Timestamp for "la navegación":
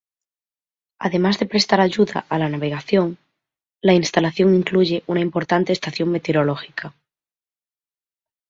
2.39-3.19